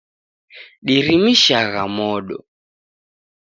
[0.85, 2.35] Dirimishagha modo.